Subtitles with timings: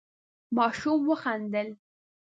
[0.55, 1.67] ماشوم وخندل.